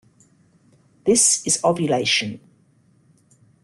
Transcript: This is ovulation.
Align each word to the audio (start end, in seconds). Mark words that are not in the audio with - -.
This 1.05 1.45
is 1.45 1.59
ovulation. 1.63 2.39